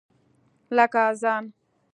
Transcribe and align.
لکه 0.77 0.99
اذان! 1.09 1.43